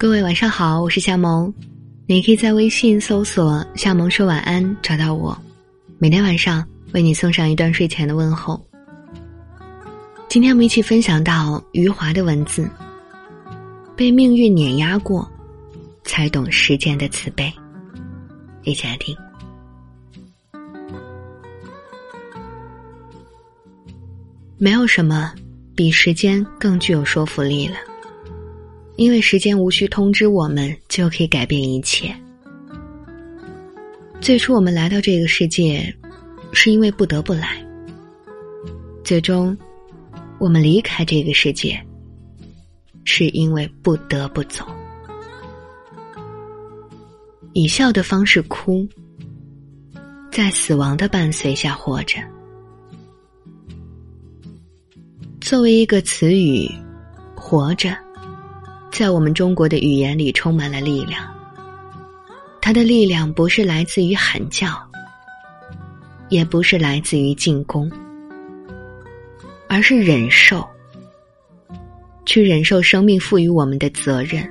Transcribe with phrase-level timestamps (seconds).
[0.00, 1.52] 各位晚上好，我是夏萌，
[2.06, 5.38] 你可以在微信搜索“夏萌说晚安”找到我，
[5.98, 8.58] 每天晚上为你送上一段睡前的问候。
[10.26, 12.66] 今天我们一起分享到余华的文字：
[13.94, 15.30] 被命运碾压过，
[16.02, 17.52] 才懂时间的慈悲。
[18.62, 19.14] 一起来听。
[24.56, 25.34] 没有什么
[25.76, 27.76] 比时间更具有说服力了。
[29.00, 32.14] 因为时间无需通知我们就可以改变一切。
[34.20, 35.90] 最初我们来到这个世界，
[36.52, 37.66] 是因为不得不来。
[39.02, 39.56] 最终，
[40.38, 41.82] 我们离开这个世界，
[43.04, 44.66] 是因为不得不走。
[47.54, 48.86] 以笑的方式哭，
[50.30, 52.18] 在死亡的伴随下活着。
[55.40, 56.70] 作为一个词语，
[57.34, 57.96] 活着。
[59.00, 61.26] 在我们中国的语言里充满了力量，
[62.60, 64.78] 它的力量不是来自于喊叫，
[66.28, 67.90] 也不是来自于进攻，
[69.70, 70.68] 而是忍受，
[72.26, 74.46] 去忍受生命赋予我们的责任，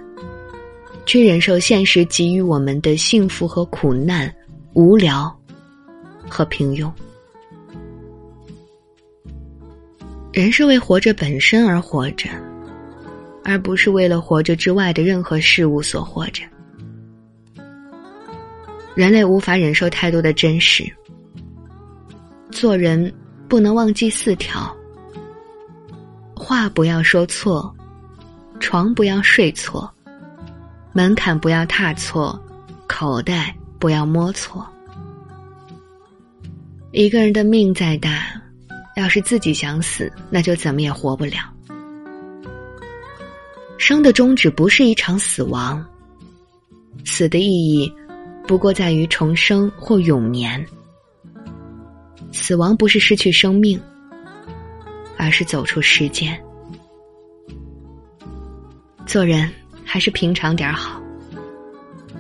[1.06, 4.34] 去忍受现实给予我们的幸福和苦难、
[4.74, 5.32] 无聊
[6.28, 6.92] 和平庸。
[10.34, 12.28] 人是为活着本身而活着。
[13.50, 16.44] 而不是为了活着之外的任何事物所活着。
[18.94, 20.88] 人类无法忍受太多的真实。
[22.52, 23.12] 做人
[23.48, 24.72] 不能忘记四条：
[26.36, 27.76] 话不要说错，
[28.60, 29.92] 床不要睡错，
[30.94, 32.40] 门槛不要踏错，
[32.86, 34.64] 口袋不要摸错。
[36.92, 38.28] 一个人的命再大，
[38.96, 41.52] 要是自己想死，那就怎么也活不了。
[43.80, 45.84] 生的终止不是一场死亡，
[47.06, 47.92] 死的意义
[48.46, 50.64] 不过在于重生或永眠。
[52.34, 53.80] 死亡不是失去生命，
[55.18, 56.38] 而是走出时间。
[59.08, 59.50] 做人
[59.86, 61.02] 还是平常点好，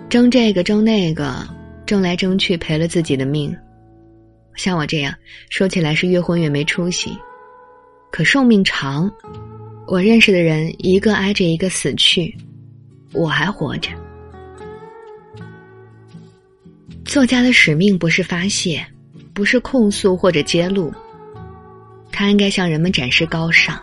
[0.09, 1.45] 争这个争那个，
[1.85, 3.55] 争来争去赔了自己的命。
[4.55, 5.13] 像我这样
[5.49, 7.15] 说起来是越混越没出息，
[8.11, 9.11] 可寿命长。
[9.91, 12.37] 我认识的人一个挨着一个死去，
[13.11, 13.89] 我还活着。
[17.03, 18.85] 作家的使命不是发泄，
[19.33, 20.93] 不是控诉或者揭露，
[22.11, 23.81] 他应该向人们展示高尚。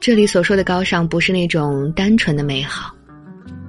[0.00, 2.90] 这里所说的高尚，不是那种单纯的美好，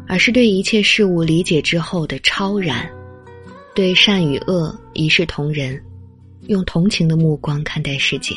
[0.07, 2.89] 而是对一切事物理解之后的超然，
[3.73, 5.77] 对善与恶一视同仁，
[6.47, 8.33] 用同情的目光看待世界。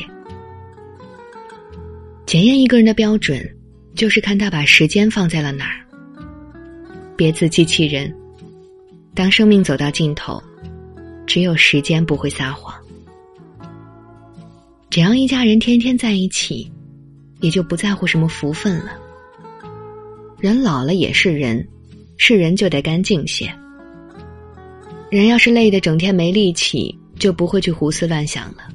[2.29, 3.43] 检验一个人的标准，
[3.95, 5.81] 就是看他把时间放在了哪儿。
[7.17, 8.15] 别自欺欺人，
[9.15, 10.39] 当生命走到尽头，
[11.25, 12.71] 只有时间不会撒谎。
[14.91, 16.71] 只要一家人天天在一起，
[17.39, 18.91] 也就不在乎什么福分了。
[20.39, 21.67] 人老了也是人，
[22.17, 23.51] 是人就得干净些。
[25.09, 28.69] 人要是累得整天没力气，就不会去胡思乱想了。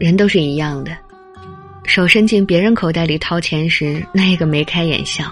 [0.00, 0.98] 人都是一样的。
[1.84, 5.24] 手伸进别人口袋里掏钱时，那个眉开眼笑；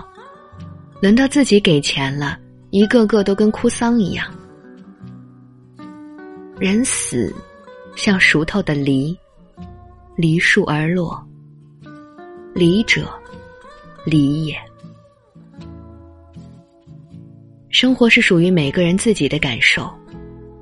[1.00, 2.38] 轮到自己给钱了，
[2.70, 4.26] 一个个都跟哭丧一样。
[6.58, 7.34] 人死，
[7.96, 9.16] 像熟透的梨，
[10.16, 11.18] 梨树而落。
[12.52, 13.08] 离者，
[14.04, 14.56] 离也。
[17.70, 19.88] 生活是属于每个人自己的感受，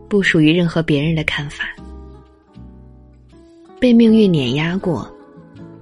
[0.08, 1.64] 不属于任何别人的看法。
[3.80, 5.10] 被命运碾压过。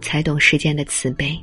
[0.06, 1.36] 才懂世间的慈悲。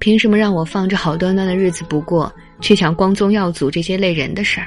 [0.00, 4.66] 凭什么让我放着好端端的日子不过，去想光宗耀祖这些累人的事儿？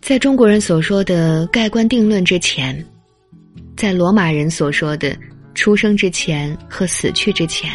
[0.00, 2.82] 在中国人所说的盖棺定论之前，
[3.76, 5.14] 在罗马人所说的
[5.54, 7.70] 出生之前和死去之前，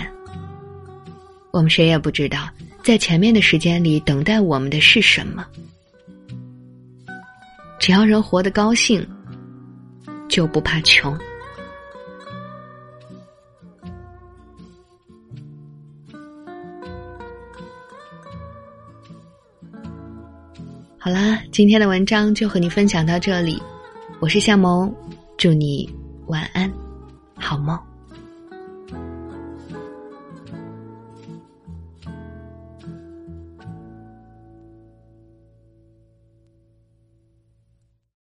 [1.51, 2.49] 我们谁也不知道，
[2.83, 5.45] 在前面的时间里等待我们的是什么。
[7.79, 9.05] 只要人活得高兴，
[10.27, 11.15] 就不怕穷。
[21.01, 23.57] 好啦，今天的文章就和你分享到这里，
[24.19, 24.93] 我是夏萌，
[25.37, 25.89] 祝你
[26.27, 26.69] 晚安，
[27.35, 27.88] 好梦。